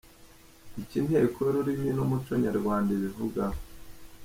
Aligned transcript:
Icyo 0.81 0.95
Inteko 1.01 1.37
y’ururimi 1.45 1.89
n’umuco 1.93 2.31
nyarwanda 2.43 2.89
ibivugaho. 2.97 3.59